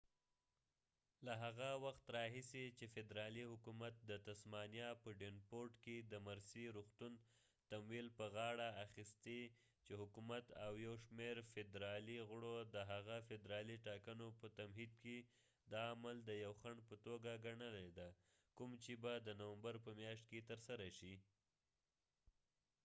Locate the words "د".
4.09-4.11, 6.11-6.13, 12.75-12.77, 16.23-16.29, 19.19-19.29